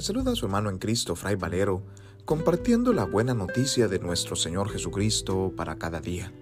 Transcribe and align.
Saluda 0.00 0.32
a 0.32 0.34
su 0.34 0.46
hermano 0.46 0.70
en 0.70 0.78
Cristo, 0.78 1.14
Fray 1.14 1.34
Valero, 1.34 1.82
compartiendo 2.24 2.94
la 2.94 3.04
buena 3.04 3.34
noticia 3.34 3.86
de 3.86 3.98
nuestro 3.98 4.34
Señor 4.34 4.70
Jesucristo 4.70 5.52
para 5.54 5.76
cada 5.76 6.00
día. 6.00 6.32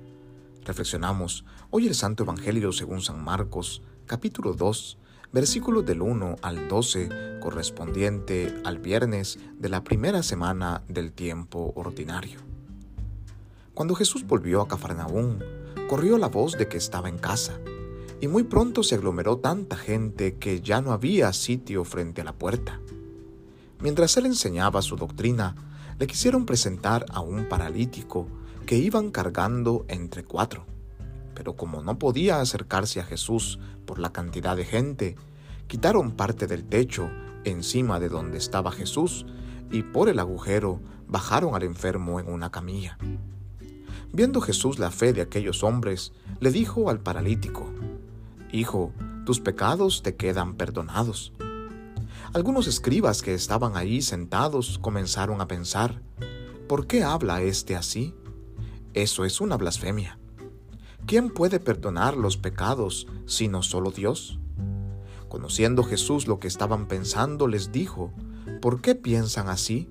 Reflexionamos 0.65 1.45
hoy 1.71 1.89
el 1.89 1.97
Santo 1.97 2.23
Evangelio 2.23 2.71
según 2.71 3.01
San 3.01 3.21
Marcos, 3.25 3.83
capítulo 4.07 4.53
2, 4.53 4.99
versículos 5.33 5.85
del 5.85 6.03
1 6.03 6.37
al 6.41 6.69
12, 6.69 7.41
correspondiente 7.41 8.55
al 8.65 8.79
viernes 8.79 9.41
de 9.59 9.69
la 9.69 9.83
primera 9.83 10.23
semana 10.23 10.85
del 10.87 11.11
tiempo 11.11 11.73
ordinario. 11.75 12.39
Cuando 13.75 13.97
Jesús 13.97 14.25
volvió 14.25 14.61
a 14.61 14.69
Cafarnaún, 14.69 15.43
corrió 15.89 16.17
la 16.17 16.29
voz 16.29 16.57
de 16.57 16.69
que 16.69 16.77
estaba 16.77 17.09
en 17.09 17.19
casa, 17.19 17.59
y 18.21 18.29
muy 18.29 18.45
pronto 18.45 18.85
se 18.85 18.95
aglomeró 18.95 19.39
tanta 19.39 19.77
gente 19.77 20.37
que 20.37 20.61
ya 20.61 20.81
no 20.81 20.93
había 20.93 21.33
sitio 21.33 21.83
frente 21.83 22.21
a 22.21 22.25
la 22.25 22.35
puerta. 22.35 22.79
Mientras 23.81 24.17
él 24.17 24.27
enseñaba 24.27 24.83
su 24.83 24.97
doctrina, 24.97 25.55
le 25.99 26.07
quisieron 26.07 26.47
presentar 26.47 27.07
a 27.11 27.21
un 27.21 27.49
paralítico 27.49 28.29
que 28.67 28.77
iban 28.77 29.11
cargando 29.11 29.85
entre 29.89 30.25
cuatro. 30.25 30.67
Pero 31.35 31.57
como 31.57 31.83
no 31.83 31.99
podía 31.99 32.41
acercarse 32.41 33.01
a 33.01 33.05
Jesús 33.05 33.59
por 33.87 33.99
la 33.99 34.13
cantidad 34.13 34.57
de 34.57 34.65
gente, 34.65 35.17
quitaron 35.67 36.13
parte 36.13 36.47
del 36.47 36.65
techo 36.65 37.11
encima 37.45 38.01
de 38.01 38.09
donde 38.09 38.39
estaba 38.39 38.73
Jesús 38.73 39.27
y 39.71 39.83
por 39.83 40.09
el 40.09 40.19
agujero 40.19 40.81
bajaron 41.07 41.55
al 41.55 41.63
enfermo 41.63 42.21
en 42.21 42.29
una 42.29 42.51
camilla. 42.51 42.99
Viendo 44.13 44.41
Jesús 44.41 44.79
la 44.79 44.91
fe 44.91 45.13
de 45.13 45.21
aquellos 45.21 45.63
hombres, 45.63 46.13
le 46.41 46.51
dijo 46.51 46.91
al 46.91 47.01
paralítico, 47.01 47.71
Hijo, 48.51 48.93
tus 49.27 49.41
pecados 49.41 50.03
te 50.03 50.17
quedan 50.17 50.55
perdonados. 50.55 51.33
Algunos 52.35 52.67
escribas 52.67 53.23
que 53.23 53.33
estaban 53.33 53.75
ahí 53.77 54.03
sentados 54.03 54.79
comenzaron 54.79 55.41
a 55.41 55.49
pensar, 55.49 56.03
¿por 56.69 56.87
qué 56.87 57.03
habla 57.03 57.41
éste 57.41 57.75
así? 57.75 58.15
Eso 58.93 59.25
es 59.25 59.41
una 59.41 59.57
blasfemia. 59.57 60.19
¿Quién 61.07 61.31
puede 61.31 61.59
perdonar 61.59 62.19
los 62.19 62.37
pecados 62.37 63.07
sino 63.25 63.63
solo 63.63 63.93
Dios? 63.93 64.39
Conociendo 65.31 65.83
Jesús 65.85 66.29
lo 66.29 66.39
que 66.39 66.49
estaban 66.49 66.87
pensando, 66.87 67.47
les 67.47 67.73
dijo, 67.73 68.13
¿por 68.61 68.83
qué 68.83 68.95
piensan 68.95 69.49
así? 69.49 69.89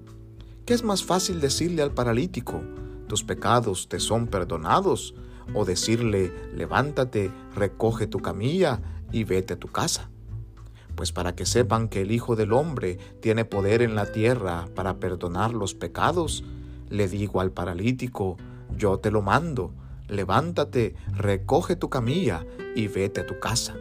¿Qué 0.68 0.76
es 0.76 0.84
más 0.84 1.04
fácil 1.04 1.42
decirle 1.42 1.82
al 1.82 1.96
paralítico, 1.96 2.62
tus 3.08 3.24
pecados 3.24 3.90
te 3.90 4.00
son 4.00 4.28
perdonados? 4.28 5.16
O 5.56 5.66
decirle, 5.66 6.32
levántate, 6.54 7.32
recoge 7.56 8.06
tu 8.06 8.20
camilla 8.20 8.80
y 9.12 9.24
vete 9.24 9.54
a 9.54 9.60
tu 9.60 9.70
casa 9.70 10.12
pues 10.98 11.12
para 11.12 11.36
que 11.36 11.46
sepan 11.46 11.90
que 11.90 12.02
el 12.02 12.12
Hijo 12.12 12.36
del 12.36 12.52
Hombre 12.52 12.98
tiene 13.22 13.46
poder 13.46 13.84
en 13.84 13.94
la 13.94 14.12
tierra 14.12 14.68
para 14.74 14.98
perdonar 15.00 15.54
los 15.54 15.76
pecados, 15.76 16.44
le 16.90 17.08
digo 17.08 17.40
al 17.40 17.52
paralítico, 17.52 18.36
yo 18.76 18.98
te 18.98 19.12
lo 19.12 19.22
mando, 19.22 19.76
levántate, 20.08 20.96
recoge 21.16 21.76
tu 21.76 21.88
camilla 21.90 22.48
y 22.76 22.88
vete 22.88 23.22
a 23.22 23.28
tu 23.28 23.40
casa. 23.40 23.76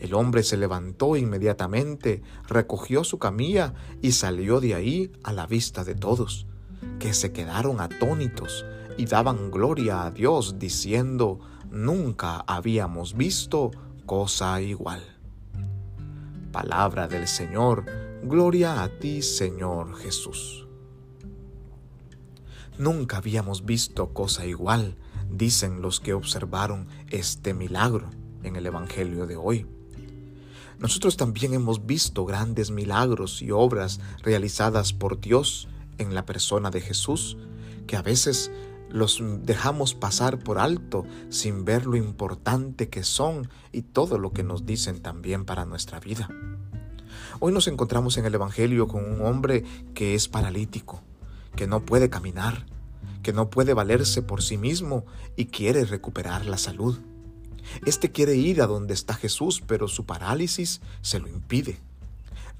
El 0.00 0.14
hombre 0.14 0.44
se 0.44 0.56
levantó 0.56 1.16
inmediatamente, 1.16 2.22
recogió 2.48 3.02
su 3.02 3.18
camilla 3.18 3.74
y 4.00 4.12
salió 4.12 4.60
de 4.60 4.76
ahí 4.76 5.10
a 5.24 5.32
la 5.32 5.48
vista 5.48 5.82
de 5.82 5.96
todos, 5.96 6.46
que 7.00 7.14
se 7.14 7.32
quedaron 7.32 7.80
atónitos 7.80 8.64
y 8.96 9.06
daban 9.06 9.50
gloria 9.50 10.04
a 10.04 10.12
Dios 10.12 10.60
diciendo, 10.60 11.40
nunca 11.72 12.44
habíamos 12.46 13.14
visto 13.14 13.72
cosa 14.06 14.60
igual. 14.60 15.11
Palabra 16.52 17.08
del 17.08 17.28
Señor, 17.28 17.86
gloria 18.22 18.82
a 18.82 18.88
ti 18.98 19.22
Señor 19.22 19.96
Jesús. 19.96 20.66
Nunca 22.76 23.16
habíamos 23.16 23.64
visto 23.64 24.12
cosa 24.12 24.44
igual, 24.44 24.96
dicen 25.30 25.80
los 25.80 25.98
que 25.98 26.12
observaron 26.12 26.88
este 27.08 27.54
milagro 27.54 28.10
en 28.42 28.56
el 28.56 28.66
Evangelio 28.66 29.26
de 29.26 29.36
hoy. 29.36 29.66
Nosotros 30.78 31.16
también 31.16 31.54
hemos 31.54 31.86
visto 31.86 32.26
grandes 32.26 32.70
milagros 32.70 33.40
y 33.40 33.50
obras 33.50 34.00
realizadas 34.22 34.92
por 34.92 35.20
Dios 35.20 35.68
en 35.96 36.14
la 36.14 36.26
persona 36.26 36.70
de 36.70 36.82
Jesús, 36.82 37.38
que 37.86 37.96
a 37.96 38.02
veces 38.02 38.50
los 38.92 39.22
dejamos 39.42 39.94
pasar 39.94 40.38
por 40.38 40.58
alto 40.58 41.04
sin 41.30 41.64
ver 41.64 41.86
lo 41.86 41.96
importante 41.96 42.88
que 42.88 43.02
son 43.02 43.48
y 43.72 43.82
todo 43.82 44.18
lo 44.18 44.32
que 44.32 44.42
nos 44.42 44.66
dicen 44.66 45.00
también 45.00 45.44
para 45.44 45.64
nuestra 45.64 45.98
vida. 45.98 46.28
Hoy 47.40 47.52
nos 47.52 47.66
encontramos 47.68 48.16
en 48.18 48.26
el 48.26 48.34
Evangelio 48.34 48.86
con 48.86 49.04
un 49.04 49.26
hombre 49.26 49.64
que 49.94 50.14
es 50.14 50.28
paralítico, 50.28 51.02
que 51.56 51.66
no 51.66 51.84
puede 51.84 52.10
caminar, 52.10 52.66
que 53.22 53.32
no 53.32 53.50
puede 53.50 53.74
valerse 53.74 54.22
por 54.22 54.42
sí 54.42 54.58
mismo 54.58 55.04
y 55.36 55.46
quiere 55.46 55.84
recuperar 55.84 56.46
la 56.46 56.58
salud. 56.58 57.00
Este 57.86 58.10
quiere 58.10 58.36
ir 58.36 58.60
a 58.60 58.66
donde 58.66 58.94
está 58.94 59.14
Jesús, 59.14 59.62
pero 59.66 59.88
su 59.88 60.04
parálisis 60.04 60.80
se 61.00 61.18
lo 61.18 61.28
impide. 61.28 61.80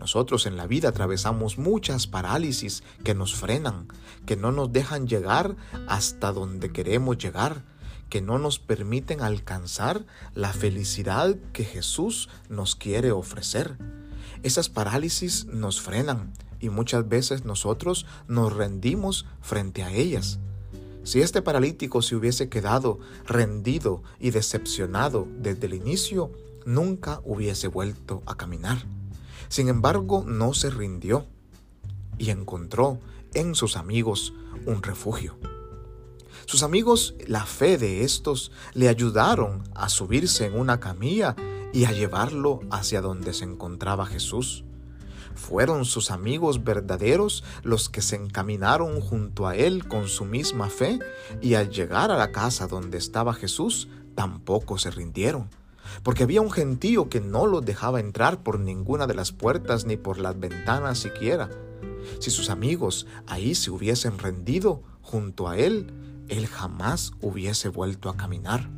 Nosotros 0.02 0.46
en 0.46 0.56
la 0.56 0.66
vida 0.66 0.88
atravesamos 0.88 1.58
muchas 1.58 2.08
parálisis 2.08 2.82
que 3.04 3.14
nos 3.14 3.36
frenan, 3.36 3.86
que 4.26 4.34
no 4.34 4.50
nos 4.50 4.72
dejan 4.72 5.06
llegar 5.06 5.54
hasta 5.86 6.32
donde 6.32 6.72
queremos 6.72 7.18
llegar, 7.18 7.62
que 8.08 8.20
no 8.20 8.40
nos 8.40 8.58
permiten 8.58 9.20
alcanzar 9.20 10.04
la 10.34 10.52
felicidad 10.52 11.36
que 11.52 11.62
Jesús 11.62 12.28
nos 12.48 12.74
quiere 12.74 13.12
ofrecer. 13.12 13.78
Esas 14.42 14.68
parálisis 14.68 15.44
nos 15.44 15.80
frenan 15.80 16.32
y 16.58 16.68
muchas 16.68 17.08
veces 17.08 17.44
nosotros 17.44 18.04
nos 18.26 18.52
rendimos 18.52 19.24
frente 19.40 19.84
a 19.84 19.92
ellas. 19.92 20.40
Si 21.04 21.20
este 21.20 21.42
paralítico 21.42 22.02
se 22.02 22.16
hubiese 22.16 22.48
quedado 22.48 22.98
rendido 23.24 24.02
y 24.18 24.32
decepcionado 24.32 25.28
desde 25.38 25.68
el 25.68 25.74
inicio, 25.74 26.32
nunca 26.66 27.20
hubiese 27.24 27.68
vuelto 27.68 28.24
a 28.26 28.34
caminar. 28.34 28.78
Sin 29.52 29.68
embargo, 29.68 30.24
no 30.26 30.54
se 30.54 30.70
rindió 30.70 31.26
y 32.16 32.30
encontró 32.30 32.98
en 33.34 33.54
sus 33.54 33.76
amigos 33.76 34.32
un 34.64 34.82
refugio. 34.82 35.36
Sus 36.46 36.62
amigos, 36.62 37.14
la 37.26 37.44
fe 37.44 37.76
de 37.76 38.02
estos, 38.02 38.50
le 38.72 38.88
ayudaron 38.88 39.62
a 39.74 39.90
subirse 39.90 40.46
en 40.46 40.58
una 40.58 40.80
camilla 40.80 41.36
y 41.74 41.84
a 41.84 41.92
llevarlo 41.92 42.60
hacia 42.70 43.02
donde 43.02 43.34
se 43.34 43.44
encontraba 43.44 44.06
Jesús. 44.06 44.64
Fueron 45.34 45.84
sus 45.84 46.10
amigos 46.10 46.64
verdaderos 46.64 47.44
los 47.62 47.90
que 47.90 48.00
se 48.00 48.16
encaminaron 48.16 49.02
junto 49.02 49.46
a 49.46 49.54
él 49.54 49.86
con 49.86 50.08
su 50.08 50.24
misma 50.24 50.70
fe 50.70 50.98
y 51.42 51.56
al 51.56 51.68
llegar 51.68 52.10
a 52.10 52.16
la 52.16 52.32
casa 52.32 52.68
donde 52.68 52.96
estaba 52.96 53.34
Jesús 53.34 53.88
tampoco 54.14 54.78
se 54.78 54.90
rindieron 54.90 55.50
porque 56.02 56.24
había 56.24 56.40
un 56.40 56.50
gentío 56.50 57.08
que 57.08 57.20
no 57.20 57.46
los 57.46 57.64
dejaba 57.64 58.00
entrar 58.00 58.42
por 58.42 58.58
ninguna 58.58 59.06
de 59.06 59.14
las 59.14 59.32
puertas 59.32 59.84
ni 59.84 59.96
por 59.96 60.18
las 60.18 60.38
ventanas 60.38 60.98
siquiera. 60.98 61.50
Si 62.18 62.30
sus 62.30 62.50
amigos 62.50 63.06
ahí 63.26 63.54
se 63.54 63.70
hubiesen 63.70 64.18
rendido 64.18 64.82
junto 65.00 65.48
a 65.48 65.56
él, 65.56 65.92
él 66.28 66.46
jamás 66.46 67.12
hubiese 67.20 67.68
vuelto 67.68 68.08
a 68.08 68.16
caminar. 68.16 68.68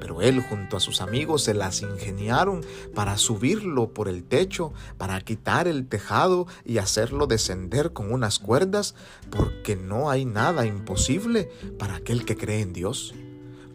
Pero 0.00 0.22
él 0.22 0.42
junto 0.42 0.76
a 0.76 0.80
sus 0.80 1.00
amigos 1.00 1.42
se 1.42 1.54
las 1.54 1.82
ingeniaron 1.82 2.62
para 2.94 3.18
subirlo 3.18 3.92
por 3.92 4.08
el 4.08 4.24
techo, 4.24 4.72
para 4.96 5.20
quitar 5.20 5.68
el 5.68 5.86
tejado 5.86 6.46
y 6.64 6.78
hacerlo 6.78 7.26
descender 7.26 7.92
con 7.92 8.12
unas 8.12 8.38
cuerdas, 8.38 8.94
porque 9.30 9.76
no 9.76 10.08
hay 10.08 10.24
nada 10.24 10.66
imposible 10.66 11.50
para 11.78 11.96
aquel 11.96 12.24
que 12.24 12.36
cree 12.36 12.60
en 12.60 12.72
Dios 12.72 13.14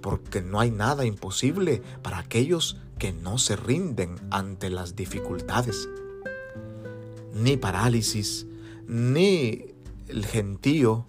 porque 0.01 0.41
no 0.41 0.59
hay 0.59 0.71
nada 0.71 1.05
imposible 1.05 1.81
para 2.01 2.19
aquellos 2.19 2.77
que 2.97 3.13
no 3.13 3.37
se 3.37 3.55
rinden 3.55 4.15
ante 4.31 4.69
las 4.69 4.95
dificultades. 4.95 5.87
Ni 7.33 7.57
parálisis, 7.57 8.47
ni 8.87 9.65
el 10.07 10.25
gentío, 10.25 11.05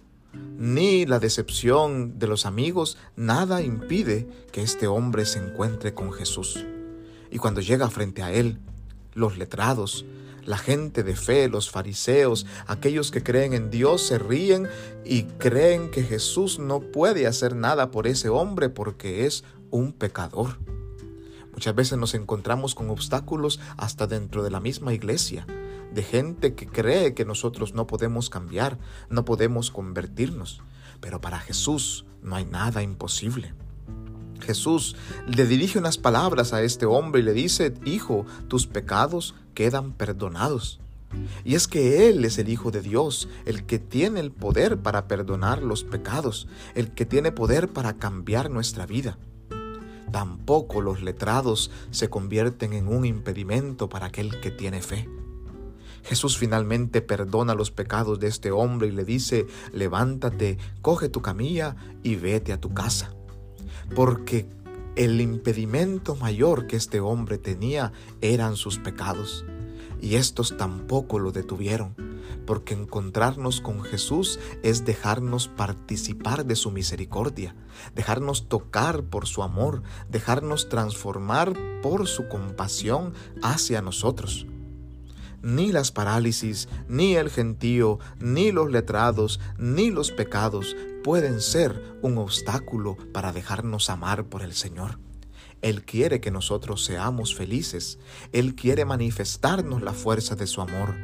ni 0.57 1.05
la 1.05 1.19
decepción 1.19 2.19
de 2.19 2.27
los 2.27 2.45
amigos, 2.45 2.97
nada 3.15 3.61
impide 3.61 4.27
que 4.51 4.61
este 4.61 4.87
hombre 4.87 5.25
se 5.25 5.39
encuentre 5.39 5.93
con 5.93 6.11
Jesús. 6.11 6.65
Y 7.31 7.37
cuando 7.37 7.61
llega 7.61 7.89
frente 7.89 8.21
a 8.23 8.31
él, 8.31 8.59
los 9.13 9.37
letrados, 9.37 10.05
la 10.45 10.57
gente 10.57 11.03
de 11.03 11.15
fe, 11.15 11.47
los 11.49 11.69
fariseos, 11.69 12.45
aquellos 12.67 13.11
que 13.11 13.23
creen 13.23 13.53
en 13.53 13.69
Dios, 13.69 14.01
se 14.01 14.17
ríen 14.17 14.67
y 15.05 15.23
creen 15.23 15.91
que 15.91 16.03
Jesús 16.03 16.59
no 16.59 16.79
puede 16.79 17.27
hacer 17.27 17.55
nada 17.55 17.91
por 17.91 18.07
ese 18.07 18.29
hombre 18.29 18.69
porque 18.69 19.25
es 19.25 19.43
un 19.71 19.93
pecador. 19.93 20.57
Muchas 21.53 21.75
veces 21.75 21.97
nos 21.97 22.13
encontramos 22.13 22.73
con 22.73 22.89
obstáculos 22.89 23.59
hasta 23.77 24.07
dentro 24.07 24.43
de 24.43 24.51
la 24.51 24.59
misma 24.59 24.93
iglesia, 24.93 25.45
de 25.93 26.03
gente 26.03 26.53
que 26.53 26.67
cree 26.67 27.13
que 27.13 27.25
nosotros 27.25 27.73
no 27.73 27.87
podemos 27.87 28.29
cambiar, 28.29 28.77
no 29.09 29.25
podemos 29.25 29.71
convertirnos. 29.71 30.61
Pero 31.01 31.19
para 31.21 31.39
Jesús 31.39 32.05
no 32.21 32.35
hay 32.35 32.45
nada 32.45 32.83
imposible. 32.83 33.53
Jesús 34.39 34.95
le 35.27 35.45
dirige 35.45 35.79
unas 35.79 35.97
palabras 35.97 36.53
a 36.53 36.61
este 36.61 36.85
hombre 36.85 37.21
y 37.21 37.23
le 37.23 37.33
dice, 37.33 37.73
Hijo, 37.85 38.25
tus 38.47 38.67
pecados 38.67 39.35
quedan 39.53 39.91
perdonados. 39.93 40.79
Y 41.43 41.55
es 41.55 41.67
que 41.67 42.09
Él 42.09 42.23
es 42.25 42.37
el 42.37 42.49
Hijo 42.49 42.71
de 42.71 42.81
Dios, 42.81 43.29
el 43.45 43.65
que 43.65 43.79
tiene 43.79 44.19
el 44.19 44.31
poder 44.31 44.77
para 44.77 45.07
perdonar 45.07 45.63
los 45.63 45.83
pecados, 45.83 46.47
el 46.75 46.91
que 46.91 47.05
tiene 47.05 47.31
poder 47.31 47.69
para 47.69 47.93
cambiar 47.93 48.49
nuestra 48.49 48.85
vida. 48.85 49.17
Tampoco 50.11 50.81
los 50.81 51.01
letrados 51.01 51.71
se 51.91 52.09
convierten 52.09 52.73
en 52.73 52.87
un 52.87 53.05
impedimento 53.05 53.89
para 53.89 54.07
aquel 54.07 54.39
que 54.39 54.51
tiene 54.51 54.81
fe. 54.81 55.07
Jesús 56.03 56.37
finalmente 56.37 57.01
perdona 57.01 57.53
los 57.53 57.71
pecados 57.71 58.19
de 58.19 58.27
este 58.27 58.51
hombre 58.51 58.87
y 58.87 58.91
le 58.91 59.03
dice, 59.03 59.47
levántate, 59.73 60.57
coge 60.81 61.09
tu 61.09 61.21
camilla 61.21 61.75
y 62.03 62.15
vete 62.15 62.53
a 62.53 62.61
tu 62.61 62.73
casa. 62.73 63.13
Porque 63.95 64.47
el 64.95 65.21
impedimento 65.21 66.15
mayor 66.15 66.67
que 66.67 66.75
este 66.75 66.99
hombre 66.99 67.37
tenía 67.37 67.93
eran 68.21 68.55
sus 68.55 68.77
pecados 68.77 69.45
y 70.01 70.15
estos 70.15 70.57
tampoco 70.57 71.19
lo 71.19 71.31
detuvieron, 71.31 71.95
porque 72.45 72.73
encontrarnos 72.73 73.61
con 73.61 73.81
Jesús 73.81 74.39
es 74.63 74.85
dejarnos 74.85 75.47
participar 75.47 76.45
de 76.45 76.55
su 76.55 76.71
misericordia, 76.71 77.55
dejarnos 77.95 78.47
tocar 78.47 79.03
por 79.03 79.27
su 79.27 79.43
amor, 79.43 79.83
dejarnos 80.09 80.69
transformar 80.69 81.53
por 81.81 82.07
su 82.07 82.27
compasión 82.27 83.13
hacia 83.41 83.81
nosotros. 83.81 84.47
Ni 85.41 85.71
las 85.71 85.91
parálisis, 85.91 86.67
ni 86.87 87.15
el 87.15 87.29
gentío, 87.29 87.99
ni 88.19 88.51
los 88.51 88.71
letrados, 88.71 89.39
ni 89.57 89.91
los 89.91 90.11
pecados 90.11 90.75
pueden 91.03 91.41
ser 91.41 91.81
un 92.01 92.17
obstáculo 92.17 92.97
para 93.13 93.31
dejarnos 93.31 93.89
amar 93.89 94.25
por 94.25 94.41
el 94.41 94.53
Señor. 94.53 94.99
Él 95.61 95.83
quiere 95.83 96.21
que 96.21 96.31
nosotros 96.31 96.83
seamos 96.83 97.35
felices. 97.35 97.99
Él 98.31 98.55
quiere 98.55 98.85
manifestarnos 98.85 99.81
la 99.81 99.93
fuerza 99.93 100.35
de 100.35 100.47
su 100.47 100.61
amor. 100.61 100.95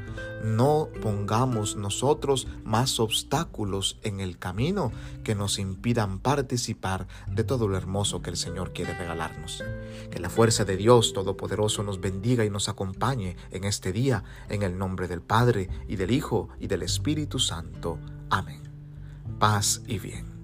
No 0.44 0.90
pongamos 1.02 1.76
nosotros 1.76 2.48
más 2.64 3.00
obstáculos 3.00 4.00
en 4.04 4.20
el 4.20 4.38
camino 4.38 4.92
que 5.24 5.36
nos 5.36 5.60
impidan 5.60 6.20
participar 6.20 7.08
de 7.28 7.44
todo 7.44 7.68
lo 7.68 7.78
hermoso 7.78 8.22
que 8.22 8.30
el 8.30 8.38
Señor 8.38 8.72
quiere 8.72 8.94
regalarnos. 8.94 9.64
Que 10.12 10.20
la 10.20 10.30
fuerza 10.30 10.64
de 10.64 10.78
Dios 10.78 11.14
Todopoderoso 11.14 11.84
nos 11.84 12.00
bendiga 12.00 12.46
y 12.46 12.50
nos 12.50 12.70
acompañe 12.70 13.36
en 13.52 13.64
este 13.64 13.92
día, 13.92 14.24
en 14.50 14.64
el 14.64 14.78
nombre 14.78 15.08
del 15.08 15.22
Padre 15.22 15.70
y 15.88 15.96
del 15.96 16.12
Hijo 16.12 16.50
y 16.60 16.68
del 16.68 16.84
Espíritu 16.84 17.40
Santo. 17.40 17.98
Amén. 18.30 18.62
Paz 19.40 19.82
y 19.88 20.00
bien. 20.00 20.36